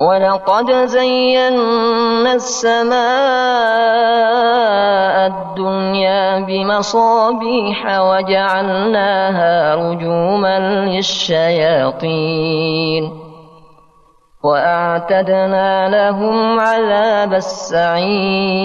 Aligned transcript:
ولقد 0.00 0.72
زينا 0.72 2.32
السماء 2.34 2.94
الدنيا 5.26 6.38
بمصابيح 6.40 8.00
وجعلناها 8.00 9.74
رجوما 9.74 10.58
للشياطين 10.88 12.24
وأعتدنا 14.44 15.88
لهم 15.88 16.60
عذاب 16.60 17.34
السعير 17.34 18.64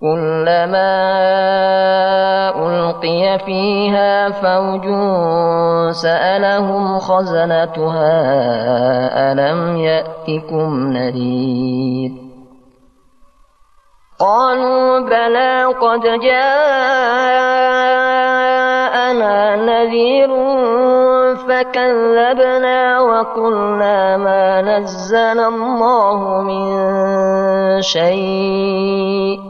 كلما 0.00 0.92
ألقي 2.56 3.38
فيها 3.46 4.30
فوج 4.30 4.86
سألهم 5.92 6.98
خزنتها 6.98 8.12
ألم 9.32 9.76
يأتكم 9.76 10.92
نذير؟ 10.92 12.10
قالوا 14.20 15.00
بلى 15.00 15.64
قد 15.64 16.00
جاءنا 16.00 16.56
نذير 19.56 20.28
فكذبنا 21.36 23.00
وقلنا 23.00 24.16
ما 24.16 24.62
نزل 24.62 25.40
الله 25.40 26.42
من 26.42 26.70
شيء. 27.82 29.49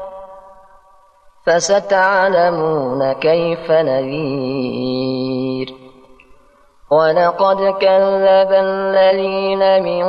فستعلمون 1.45 3.11
كيف 3.11 3.71
نذير. 3.71 5.67
ولقد 6.91 7.57
كذب 7.57 8.51
الذين 8.51 9.83
من 9.83 10.03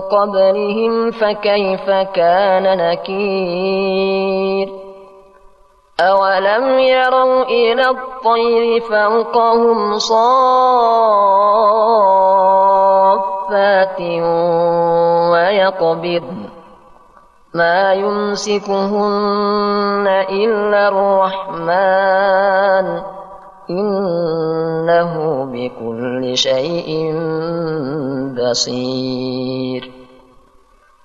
قبلهم 0.00 1.10
فكيف 1.10 1.90
كان 1.90 2.78
نكير. 2.78 4.68
أولم 6.00 6.78
يروا 6.78 7.42
إلى 7.42 7.90
الطير 7.90 8.80
فوقهم 8.80 9.98
صافات 9.98 10.28
ويقبضن 15.32 16.47
ما 17.54 17.92
يمسكهن 17.92 20.06
إلا 20.30 20.88
الرحمن. 20.88 23.02
إنه 23.70 25.44
بكل 25.52 26.36
شيء 26.36 27.14
بصير. 28.38 29.98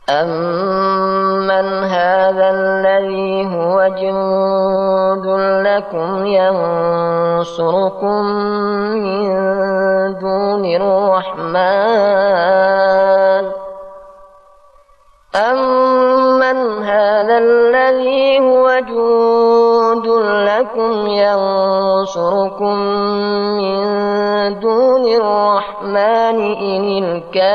أمن 0.09 1.83
هذا 1.83 2.49
الذي 2.49 3.55
هو 3.55 3.87
جند 3.87 5.25
لكم 5.67 6.25
ينصركم 6.25 8.23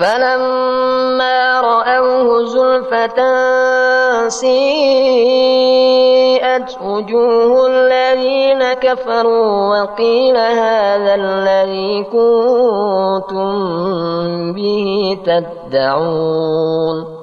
فلما 0.00 1.60
رأوه 1.60 2.44
زلفة 2.44 3.18
سيئت 4.28 5.60
وجوه 6.82 7.66
الذين 7.66 8.72
كفروا 8.72 9.78
وقيل 9.78 10.36
هذا 10.36 11.14
الذي 11.14 12.04
كنتم 12.04 13.52
به 14.52 15.18
تدعون 15.26 17.20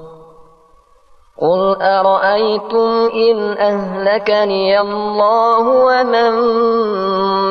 قل 1.42 1.76
أرأيتم 1.82 3.10
إن 3.14 3.58
أهلكني 3.58 4.80
الله 4.80 5.68
ومن 5.68 6.32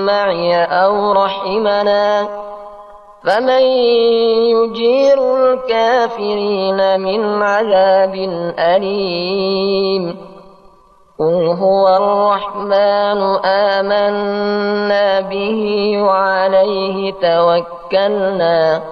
معي 0.07 0.65
أو 0.65 1.13
رحمنا 1.13 2.46
فمن 3.27 3.63
يجير 4.55 5.19
الكافرين 5.37 7.01
من 7.01 7.43
عذاب 7.43 8.15
أليم 8.59 10.17
قل 11.19 11.47
هو 11.47 11.89
الرحمن 11.89 13.21
آمنا 13.45 15.21
به 15.21 15.93
وعليه 16.03 17.13
توكلنا 17.13 18.83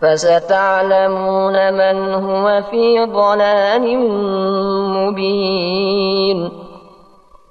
فستعلمون 0.00 1.72
من 1.72 2.14
هو 2.14 2.62
في 2.70 3.04
ضلال 3.04 3.98
مبين 4.96 6.68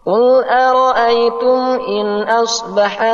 قل 0.06 0.44
أرأيتم 0.44 1.80
إن 1.88 2.22
أصبح 2.22 3.14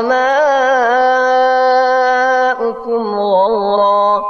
ماؤكم 2.84 3.16
غورا 3.16 4.22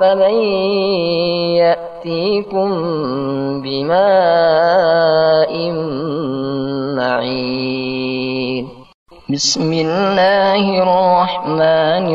فمن 0.00 0.34
يأتيكم 1.62 2.70
بماء 3.62 5.52
معين. 6.98 8.64
بسم 9.30 9.72
الله 9.72 10.82
الرحمن 10.82 12.06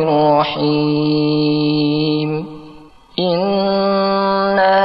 الرحيم. 0.43 1.11
إنا 3.19 4.77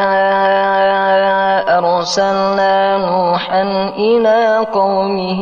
أرسلنا 1.79 2.99
نوحا 2.99 3.63
إلى 3.99 4.67
قومه 4.75 5.41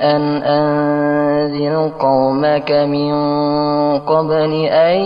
أن 0.00 0.42
أنذر 1.68 1.92
قومك 2.00 2.70
من 2.70 3.12
قبل 3.98 4.52
أن 4.64 4.96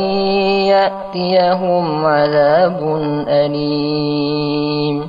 يأتيهم 0.71 2.07
عذاب 2.07 3.01
أليم. 3.29 5.09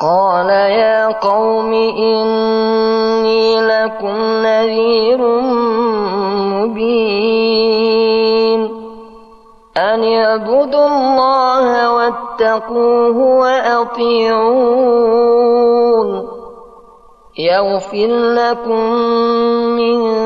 قال 0.00 0.48
يا 0.50 1.06
قوم 1.06 1.72
إني 1.98 3.60
لكم 3.60 4.16
نذير 4.46 5.18
مبين. 6.62 7.80
أن 9.76 10.04
اعبدوا 10.04 10.86
الله 10.86 11.92
واتقوه 11.92 13.18
وأطيعون. 13.38 14.86
يغفر 17.38 18.06
لكم 18.34 18.92
من 19.76 20.25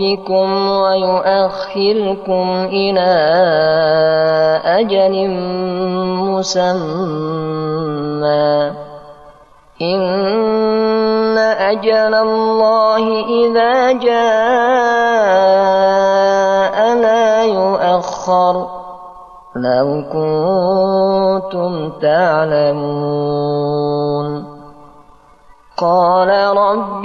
ذنوبكم 0.00 0.70
ويؤخركم 0.70 2.68
إلى 2.72 3.12
أجل 4.64 5.28
مسمى. 6.30 6.80
إن 9.82 11.38
أجل 11.38 12.14
الله 12.14 13.24
إذا 13.26 13.92
جاء 13.92 14.10
لا 16.96 17.44
يؤخر. 17.44 18.66
لو 19.56 20.04
كنتم 20.12 21.90
تعلمون. 22.02 23.20
قال 25.78 26.28
رب 26.56 27.04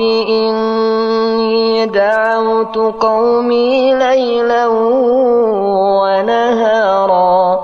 إني 1.46 1.86
دعوت 1.86 2.78
قومي 2.78 3.94
ليلا 3.96 4.68
ونهارا 6.02 7.60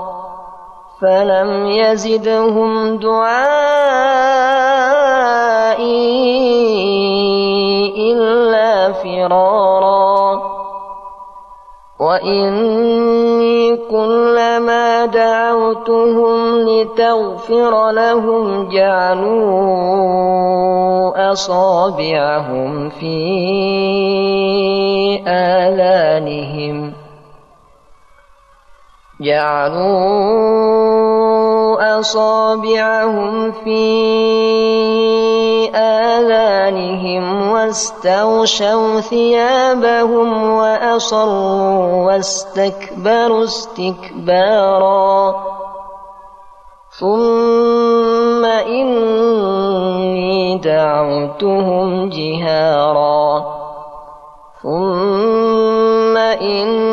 فلم 1.00 1.66
يزدهم 1.66 2.96
دعائي 2.96 3.32
إلا 8.12 8.92
فرارا 8.92 10.42
وإني 12.02 13.76
كلما 13.76 15.06
دعوتهم 15.06 16.58
لتغفر 16.58 17.90
لهم 17.90 18.68
جعلوا 18.68 20.02
أصابعهم 21.32 22.88
في 22.88 23.18
آذانهم 25.26 26.92
جعلوا 29.20 30.72
أصابعهم 32.00 33.52
في 33.52 35.01
آذانهم 35.74 37.50
واستغشوا 37.50 39.00
ثيابهم 39.00 40.50
وأصروا 40.50 42.06
واستكبروا 42.06 43.44
استكبارا. 43.44 45.34
ثم 47.00 48.44
إني 48.44 50.58
دعوتهم 50.58 52.08
جهارا. 52.08 53.44
ثم 54.62 56.16
إني 56.16 56.91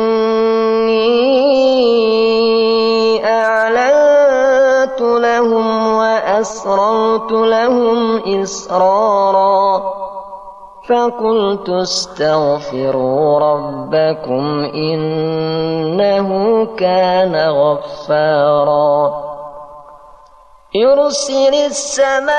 وأسررت 6.50 7.32
لهم 7.32 8.18
إسرارا 8.42 9.82
فقلت 10.88 11.68
استغفروا 11.68 13.38
ربكم 13.38 14.64
إنه 14.74 16.28
كان 16.76 17.48
غفارا. 17.50 19.12
يرسل 20.74 21.54
السماء 21.54 22.34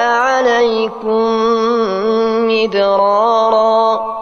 عليكم 0.00 1.22
مدرارا 2.48 4.21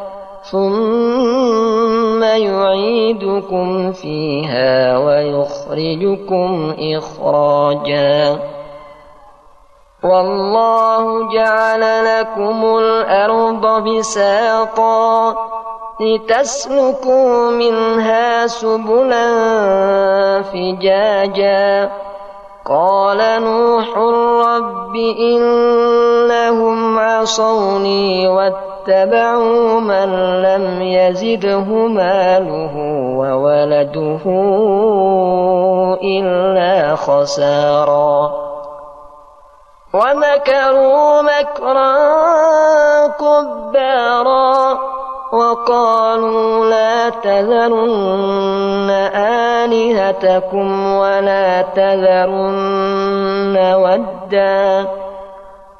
ثم 0.43 2.23
يعيدكم 2.23 3.91
فيها 3.91 4.97
ويخرجكم 4.97 6.73
إخراجا 6.79 8.39
والله 10.03 11.33
جعل 11.33 11.81
لكم 12.05 12.77
الأرض 12.77 13.83
بساطا 13.83 15.35
لتسلكوا 15.99 17.51
منها 17.51 18.47
سبلا 18.47 19.31
فجاجا 20.41 21.91
قال 22.65 23.43
نوح 23.43 23.97
رب 24.47 24.95
إنهم 25.19 26.99
عصوني 26.99 28.27
واتبعوا 28.81 29.79
من 29.79 30.41
لم 30.41 30.81
يزده 30.81 31.87
ماله 31.87 32.75
وولده 33.17 34.21
إلا 36.03 36.95
خسارا. 36.95 38.31
ومكروا 39.93 41.21
مكرا 41.21 41.97
كبارا 43.07 44.79
وقالوا 45.31 46.65
لا 46.65 47.09
تذرن 47.09 48.89
آلهتكم 49.15 50.95
ولا 50.95 51.61
تذرن 51.61 53.57
ودا. 53.75 54.87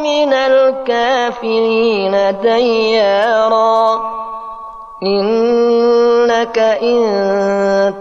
من 0.00 0.32
الكافرين 0.32 2.12
ديارا. 2.42 4.00
إنك 5.02 6.58
إن 6.58 6.98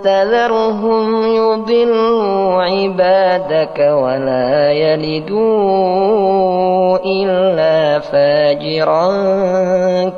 تذرهم 0.03 1.25
يضلوا 1.25 2.63
عبادك 2.63 3.79
ولا 3.79 4.71
يلدوا 4.71 5.77
إلا 7.05 7.99
فاجرا 7.99 9.09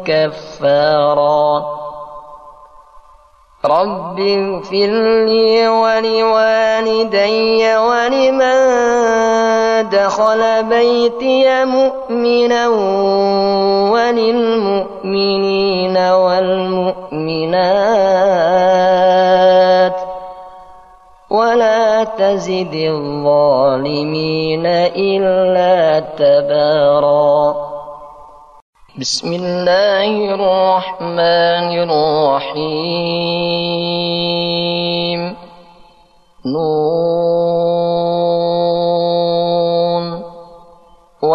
كفارا. 0.06 1.66
رب 3.66 4.20
اغفر 4.20 4.92
لي 5.26 5.68
ولوالدي 5.68 7.78
ولمن 7.78 7.99
دخل 10.10 10.42
بيتي 10.64 11.66
مؤمنا 11.66 12.68
وللمؤمنين 13.94 15.98
والمؤمنات 15.98 17.58
ولا 21.30 22.04
تزد 22.04 22.74
الظالمين 22.74 24.66
إلا 24.98 26.00
تبارا. 26.18 27.70
بسم 29.00 29.34
الله 29.34 30.34
الرحمن 30.34 31.70
الرحيم. 31.86 32.50
نون 36.46 37.29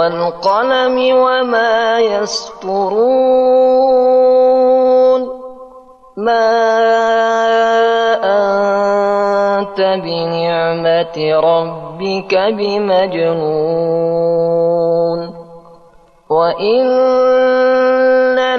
والقلم 0.05 1.17
وما 1.17 1.99
يسطرون. 1.99 3.05
ما 6.17 6.47
أنت 8.25 9.81
بنعمة 9.81 11.41
ربك 11.41 12.35
بمجنون. 12.35 13.65
وإن 16.31 16.87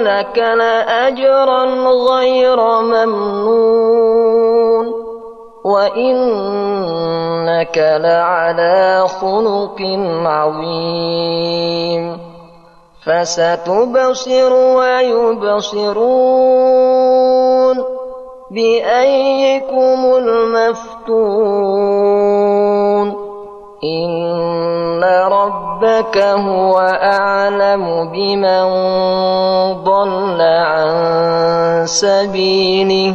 لك 0.02 0.38
لأجرا 0.38 1.64
غير 2.10 2.60
ممنون. 2.80 4.25
وإنك 5.66 6.46
لعلى 7.78 9.04
خلق 9.08 9.80
عظيم 10.26 12.02
فستبصر 13.06 14.52
ويبصرون 14.78 15.96
بأيكم 18.50 20.00
المفتون 20.16 21.06
إن 23.84 25.04
ربك 25.04 26.18
هو 26.18 26.78
أعلم 27.02 28.10
بمن 28.12 28.64
ضل 29.84 30.40
عن 30.40 31.86
سبيله 31.86 33.14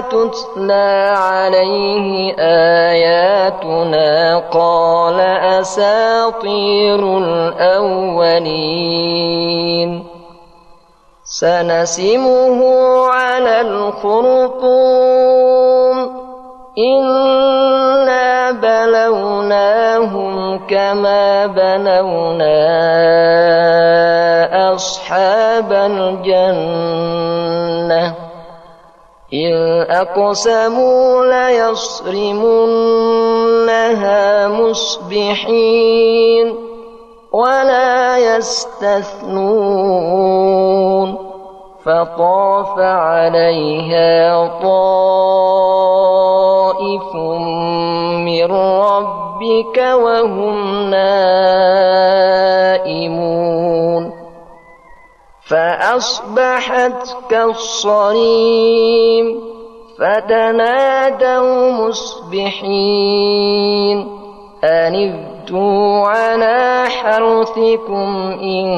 تتلى 0.00 1.14
عليه 1.18 2.34
آياتنا 2.90 4.38
قال 4.38 5.20
أساطير 5.60 7.18
الأولين. 7.18 8.18
سنسمه 11.24 12.60
على 13.08 13.60
الخرطوم. 13.60 14.98
إنا 16.78 18.50
بلوناهم 18.50 20.36
كما 20.66 21.46
بلونا 21.46 22.58
أصحاب 24.74 25.72
الجنة. 25.72 26.68
إذ 29.32 29.54
أقسموا 29.90 31.24
ليصرمنها 31.24 32.48
مصبحين 34.48 35.88
ولا 37.32 38.18
يستثنون 38.36 39.48
فطاف 41.84 42.78
عليها 42.78 44.46
طائف 44.62 45.88
من 48.24 48.52
ربك 48.52 49.78
وهم 49.94 50.90
نائمون 50.90 52.18
فأصبحت 55.48 57.16
كالصريم 57.30 58.68
فتنادوا 59.98 61.72
مصبحين 61.88 63.18
أن 64.64 64.94
اغدوا 64.94 66.08
على 66.08 66.84
حرثكم 66.88 68.38
إن 68.42 68.68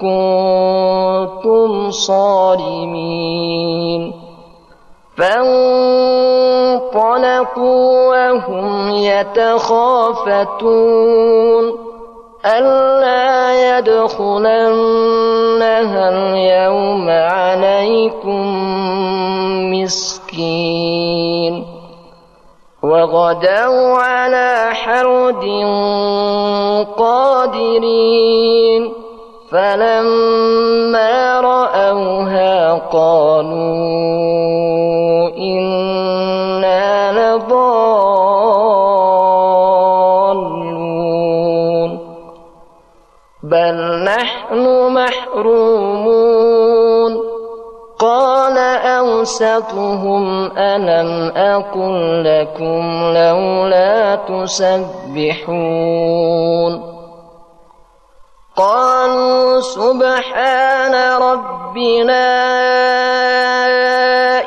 كنتم 0.00 1.70
صارمين 1.90 3.34
فانطلقوا 5.16 6.34
وهم 8.08 8.90
يتخافتون 8.90 10.34
ألا 12.44 13.78
يدخلنها 13.78 14.74
اليوم 16.08 17.10
عليكم 17.10 18.44
مسكين. 19.72 21.64
وغدوا 22.82 23.98
على 23.98 24.68
حرد 24.72 25.44
قادرين. 26.96 28.92
فلما 29.50 31.40
رأوها 31.40 32.72
قالوا 32.92 33.54
إنا 35.38 35.83
أوسطهم 49.24 50.52
ألم 50.58 51.32
أقل 51.36 52.24
لكم 52.24 52.82
لولا 53.16 54.16
تسبحون 54.28 55.52
قالوا 58.56 59.60
سبحان 59.60 60.94
ربنا 61.22 62.26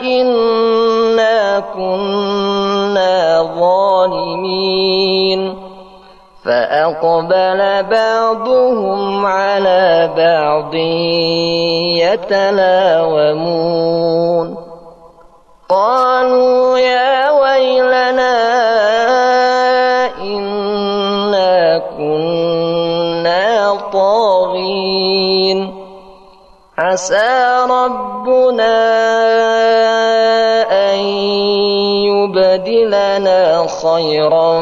إنا 0.01 1.59
كنا 1.73 3.43
ظالمين 3.59 5.57
فأقبل 6.45 7.83
بعضهم 7.83 9.25
على 9.25 10.13
بعض 10.17 10.73
يتلاومون 12.77 13.87
قالوا 15.69 16.79
يا 16.79 17.31
ويلنا 17.31 18.35
إنا 20.21 21.81
كنا 21.97 23.77
طاغين. 23.93 25.87
عسى 26.77 27.65
ربنا 27.69 28.77
أن 30.71 30.99
يبدلنا 32.05 33.67
خيرا 33.83 34.61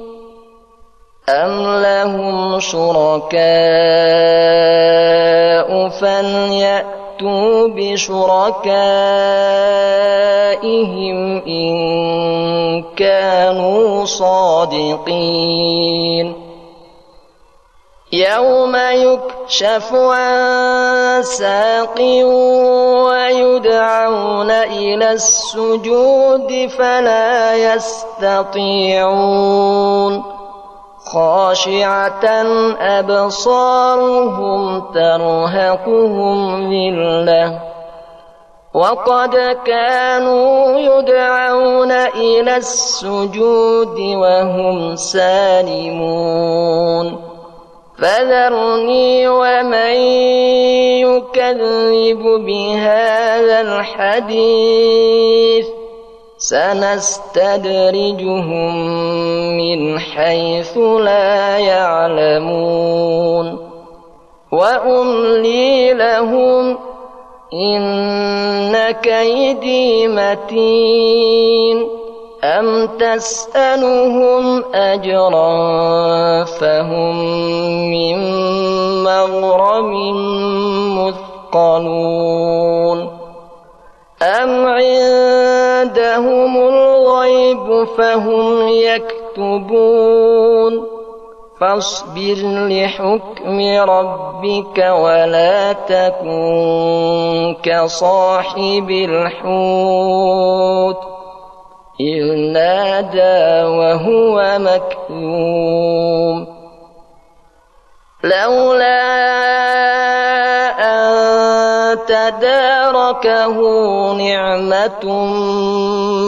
أم 1.29 1.81
لهم 1.81 2.59
شركاء 2.59 3.41
فليأتوا 5.89 7.67
بشركائهم 7.67 8.21
إن 11.47 12.83
كانوا 12.97 14.05
صادقين 14.05 15.31
يوم 18.13 18.75
يكشف 18.75 19.93
عن 19.93 21.23
ساق 21.23 22.01
ويدعون 23.07 24.51
إلى 24.51 25.11
السجود 25.11 26.69
فلا 26.77 27.55
يستطيعون 27.73 29.01
خاشعة 31.13 32.25
أبصارهم 32.79 34.61
ترهقهم 34.93 36.73
ذلة. 36.73 37.59
وقد 38.73 39.57
كانوا 39.65 40.79
يدعون 40.79 41.91
إلى 41.91 42.57
السجود 42.57 43.99
وهم 43.99 44.95
سالمون. 44.95 47.17
فذرني 47.97 49.27
ومن 49.27 49.95
يكذب 51.05 52.23
بهذا 52.23 53.61
الحديث. 53.61 55.67
سنستدرجهم 56.41 57.61
من 59.57 59.99
حيث 59.99 60.77
لا 60.77 61.57
يعلمون. 61.57 63.45
وأملي 64.51 65.93
لهم 65.93 66.77
إن 67.53 68.91
كيدي 68.91 70.07
متين. 70.07 71.87
أم 72.43 72.87
تسألهم 72.87 74.63
أجرا 74.73 75.53
فهم 76.43 77.15
من 77.91 78.17
مغرم 79.03 79.93
مثقلون. 81.53 83.20
أم 84.21 84.65
عندهم 84.67 86.57
الغيب 86.57 87.83
فهم 87.97 88.67
يكتبون 88.67 89.81
فاصبر 91.59 92.37
لحكم 92.69 93.59
ربك 93.89 94.77
ولا 94.77 95.73
تكن 95.73 97.55
كصاحب 97.63 98.89
الحوت 98.91 100.31
إذ 101.99 102.23
نادى 102.53 103.63
وهو 103.67 104.57
مكذوم 104.59 106.47
لولا 108.23 109.90
تداركه 112.11 113.57
نعمة 114.13 115.05